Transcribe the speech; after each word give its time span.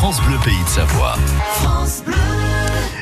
France 0.00 0.22
Bleu 0.22 0.38
Pays 0.42 0.64
de 0.64 0.68
Savoie. 0.70 1.14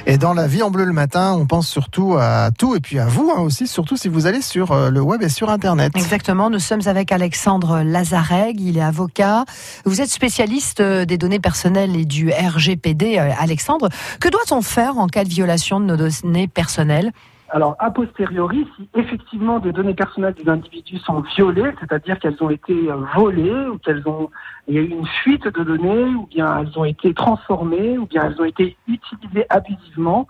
Et 0.05 0.19
dans 0.19 0.35
la 0.35 0.49
vie 0.49 0.65
en 0.65 0.71
bleu 0.73 0.85
le 0.85 0.93
matin, 0.93 1.33
on 1.33 1.47
pense 1.47 1.69
surtout 1.69 2.17
à 2.19 2.51
tout 2.51 2.75
et 2.75 2.81
puis 2.81 2.99
à 2.99 3.07
vous 3.07 3.31
hein, 3.31 3.41
aussi, 3.41 3.69
surtout 3.69 3.97
si 3.97 4.09
vous 4.09 4.27
allez 4.27 4.43
sur 4.43 4.73
euh, 4.73 4.91
le 4.91 5.01
web 5.01 5.23
et 5.23 5.29
sur 5.29 5.49
Internet. 5.49 5.93
Exactement, 5.95 6.51
nous 6.51 6.59
sommes 6.59 6.81
avec 6.87 7.13
Alexandre 7.13 7.83
Lazareg, 7.85 8.61
il 8.61 8.79
est 8.79 8.83
avocat. 8.83 9.45
Vous 9.85 10.01
êtes 10.01 10.11
spécialiste 10.11 10.81
euh, 10.81 11.05
des 11.05 11.19
données 11.19 11.39
personnelles 11.39 11.95
et 11.95 12.05
du 12.05 12.33
RGPD. 12.33 13.19
Euh, 13.19 13.31
Alexandre, 13.39 13.91
que 14.19 14.29
doit-on 14.29 14.61
faire 14.61 14.99
en 14.99 15.07
cas 15.07 15.23
de 15.23 15.29
violation 15.29 15.79
de 15.79 15.85
nos 15.85 15.97
données 15.97 16.49
personnelles? 16.49 17.13
Alors, 17.51 17.77
a 17.79 17.91
posteriori, 17.91 18.67
si 18.77 18.89
effectivement 18.95 19.59
des 19.59 19.73
données 19.73 19.95
personnelles 19.95 20.35
des 20.35 20.51
individus 20.51 20.99
sont 20.99 21.21
violées, 21.21 21.73
c'est-à-dire 21.81 22.19
qu'elles 22.19 22.43
ont 22.43 22.51
été 22.51 22.75
volées, 23.17 23.67
ou 23.69 23.79
qu'elles 23.79 24.07
ont, 24.07 24.31
il 24.67 24.75
y 24.75 24.79
a 24.79 24.83
eu 24.83 24.89
une 24.89 25.07
fuite 25.07 25.45
de 25.45 25.65
données, 25.65 26.15
ou 26.15 26.27
bien 26.27 26.59
elles 26.61 26.79
ont 26.79 26.85
été 26.85 27.15
transformées, 27.15 27.97
ou 27.97 28.07
bien 28.07 28.25
elles 28.25 28.41
ont 28.41 28.45
été 28.45 28.77
utilisées 28.87 29.47
abusivement, 29.49 30.29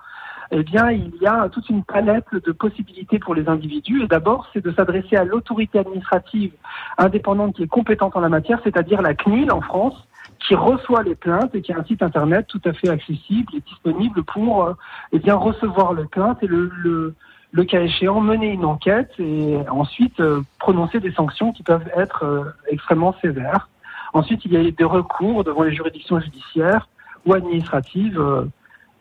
eh 0.50 0.62
bien, 0.62 0.91
il 0.91 1.12
y 1.20 1.27
a 1.27 1.48
toute 1.50 1.68
une 1.68 1.84
palette 1.84 2.32
de 2.32 2.52
possibilités 2.52 3.19
pour 3.19 3.34
les 3.34 3.48
individus. 3.48 4.05
Et 4.05 4.06
d'abord, 4.06 4.48
c'est 4.52 4.64
de 4.64 4.72
s'adresser 4.72 5.16
à 5.16 5.24
l'autorité 5.24 5.78
administrative 5.78 6.52
indépendante 6.96 7.56
qui 7.56 7.64
est 7.64 7.69
compétente 7.69 8.16
en 8.16 8.20
la 8.20 8.30
matière, 8.30 8.60
c'est-à-dire 8.64 9.02
la 9.02 9.14
CNIL 9.14 9.52
en 9.52 9.60
France, 9.60 10.07
qui 10.41 10.55
reçoit 10.55 11.02
les 11.02 11.15
plaintes 11.15 11.55
et 11.55 11.62
qui 11.62 11.73
a 11.73 11.78
un 11.78 11.84
site 11.84 12.02
internet 12.02 12.47
tout 12.48 12.60
à 12.65 12.73
fait 12.73 12.88
accessible 12.88 13.52
et 13.56 13.60
disponible 13.60 14.23
pour 14.23 14.64
euh, 14.64 14.73
eh 15.12 15.19
bien 15.19 15.34
recevoir 15.34 15.95
les 15.95 16.05
plaintes 16.05 16.42
et 16.42 16.47
le, 16.47 16.70
le, 16.77 17.14
le, 17.52 17.64
cas 17.64 17.80
échéant 17.80 18.20
mener 18.20 18.52
une 18.52 18.64
enquête 18.64 19.11
et 19.19 19.59
ensuite 19.69 20.20
euh, 20.20 20.42
prononcer 20.59 21.01
des 21.01 21.12
sanctions 21.12 21.52
qui 21.52 21.62
peuvent 21.62 21.88
être 21.97 22.24
euh, 22.24 22.45
extrêmement 22.69 23.14
sévères. 23.20 23.69
Ensuite, 24.14 24.45
il 24.45 24.52
y 24.52 24.56
a 24.56 24.70
des 24.70 24.84
recours 24.84 25.45
devant 25.45 25.62
les 25.62 25.74
juridictions 25.74 26.19
judiciaires 26.20 26.89
ou 27.27 27.34
administratives 27.34 28.19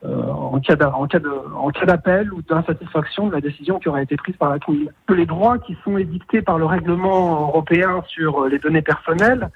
en 0.04 0.60
cas 0.60 0.76
d'appel 1.86 2.34
ou 2.34 2.42
d'insatisfaction 2.42 3.28
de 3.28 3.34
la 3.34 3.42
décision 3.42 3.80
qui 3.80 3.88
aura 3.88 4.02
été 4.02 4.18
prise 4.18 4.36
par 4.36 4.50
la 4.50 4.60
CNIL. 4.60 4.92
Les 5.10 5.26
droits 5.26 5.60
qui 5.60 5.78
sont 5.86 5.98
édictés 5.98 6.42
par 6.42 6.58
le 6.58 6.66
règlement 6.66 7.48
européen 7.48 8.04
sur 8.10 8.48
les 8.48 8.60
données 8.60 8.82
personnelles 8.82 9.50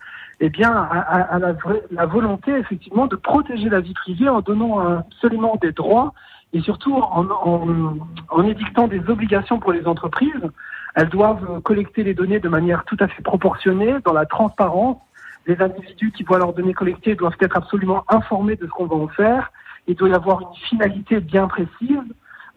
eh 0.44 0.50
bien, 0.50 0.72
à, 0.72 1.38
la, 1.40 1.54
la, 1.92 2.06
volonté 2.08 2.52
effectivement 2.52 3.06
de 3.06 3.16
protéger 3.16 3.70
la 3.70 3.80
vie 3.80 3.94
privée 3.94 4.28
en 4.28 4.42
donnant 4.42 4.80
absolument 4.80 5.56
des 5.62 5.72
droits 5.72 6.14
et 6.52 6.62
surtout 6.62 6.96
en, 6.96 7.28
en, 7.30 7.98
en, 8.30 8.44
édictant 8.44 8.88
des 8.88 9.08
obligations 9.08 9.60
pour 9.60 9.72
les 9.72 9.86
entreprises. 9.86 10.50
Elles 10.96 11.10
doivent 11.10 11.62
collecter 11.62 12.04
les 12.04 12.16
données 12.16 12.40
de 12.40 12.50
manière 12.50 12.84
tout 12.86 12.98
à 13.00 13.08
fait 13.08 13.22
proportionnée, 13.22 13.96
dans 14.04 14.14
la 14.14 14.26
transparence. 14.26 14.98
Les 15.46 15.62
individus 15.62 16.12
qui 16.12 16.24
voient 16.24 16.40
leurs 16.40 16.54
données 16.54 16.74
collectées 16.74 17.16
doivent 17.16 17.38
être 17.40 17.56
absolument 17.56 18.04
informés 18.10 18.56
de 18.56 18.66
ce 18.66 18.72
qu'on 18.72 18.88
va 18.88 18.96
en 18.96 19.08
faire. 19.08 19.52
Il 19.88 19.96
doit 19.96 20.10
y 20.10 20.14
avoir 20.14 20.42
une 20.42 20.56
finalité 20.70 21.20
bien 21.20 21.48
précise. 21.48 22.00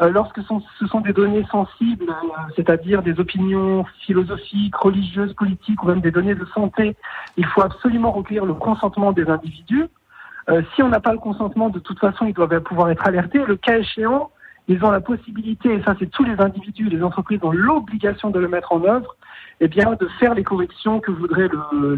Euh, 0.02 0.10
lorsque 0.10 0.40
ce 0.42 0.86
sont 0.86 1.00
des 1.00 1.12
données 1.12 1.44
sensibles, 1.50 2.10
euh, 2.10 2.52
c'est-à-dire 2.56 3.02
des 3.02 3.18
opinions 3.20 3.84
philosophiques, 4.04 4.74
religieuses, 4.74 5.32
politiques 5.34 5.82
ou 5.82 5.86
même 5.86 6.00
des 6.00 6.10
données 6.10 6.34
de 6.34 6.44
santé, 6.46 6.96
il 7.36 7.46
faut 7.46 7.62
absolument 7.62 8.10
recueillir 8.10 8.44
le 8.44 8.54
consentement 8.54 9.12
des 9.12 9.28
individus. 9.28 9.86
Euh, 10.48 10.62
si 10.74 10.82
on 10.82 10.88
n'a 10.88 11.00
pas 11.00 11.12
le 11.12 11.18
consentement, 11.18 11.70
de 11.70 11.78
toute 11.78 12.00
façon, 12.00 12.26
ils 12.26 12.34
doivent 12.34 12.60
pouvoir 12.60 12.90
être 12.90 13.06
alertés. 13.06 13.44
Le 13.46 13.56
cas 13.56 13.78
échéant, 13.78 14.30
ils 14.66 14.84
ont 14.84 14.90
la 14.90 15.00
possibilité, 15.00 15.74
et 15.74 15.82
ça 15.82 15.94
c'est 15.98 16.10
tous 16.10 16.24
les 16.24 16.40
individus, 16.40 16.88
les 16.88 17.02
entreprises 17.02 17.40
ont 17.42 17.52
l'obligation 17.52 18.30
de 18.30 18.38
le 18.38 18.48
mettre 18.48 18.72
en 18.72 18.82
œuvre, 18.84 19.14
eh 19.60 19.68
bien 19.68 19.92
de 19.92 20.06
faire 20.18 20.34
les 20.34 20.42
corrections 20.42 21.00
que 21.00 21.10
voudrait 21.10 21.48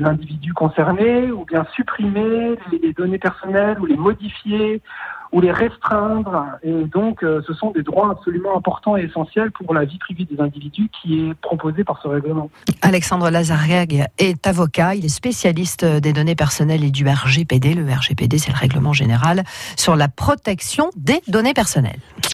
l'individu 0.01 0.53
concerné, 0.53 1.31
ou 1.31 1.45
bien 1.45 1.65
supprimer 1.75 2.59
les 2.73 2.93
données 2.93 3.19
personnelles, 3.19 3.79
ou 3.81 3.87
les 3.87 3.97
modifier, 3.97 4.83
ou 5.33 5.41
les 5.41 5.53
restreindre. 5.53 6.47
Et 6.63 6.85
donc, 6.85 7.23
euh, 7.23 7.43
ce 7.47 7.53
sont 7.53 7.71
des 7.71 7.83
droits 7.83 8.11
absolument 8.11 8.57
importants 8.57 8.97
et 8.97 9.03
essentiels 9.03 9.51
pour 9.53 9.75
la 9.75 9.85
vie 9.85 9.99
privée 9.99 10.25
des 10.25 10.41
individus 10.41 10.89
qui 11.03 11.29
est 11.29 11.35
proposé 11.35 11.85
par 11.85 12.01
ce 12.03 12.09
règlement. 12.09 12.51
Alexandre 12.83 13.31
Lazarieg 13.31 14.07
est 14.19 14.47
avocat, 14.47 14.95
il 14.95 15.05
est 15.05 15.09
spécialiste 15.09 15.85
des 15.85 16.13
données 16.13 16.35
personnelles 16.35 16.85
et 16.85 16.91
du 16.91 17.07
RGPD. 17.09 17.75
Le 17.75 17.85
RGPD, 17.85 18.39
c'est 18.39 18.53
le 18.53 18.59
règlement 18.59 18.93
général 18.93 19.45
sur 19.77 19.97
la 19.97 20.09
protection 20.09 20.91
des 20.97 21.21
données 21.29 21.55
personnelles. 21.55 22.01